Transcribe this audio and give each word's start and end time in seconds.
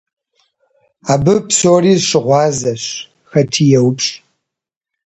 Абы 1.13 1.35
псори 1.47 1.93
щыгъуазэщ, 2.07 2.83
хэти 3.29 3.63
еупщӀ. 3.77 4.11